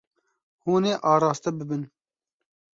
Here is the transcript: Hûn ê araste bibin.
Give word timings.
Hûn 0.63 0.83
ê 0.91 0.93
araste 1.11 1.51
bibin. 1.57 1.83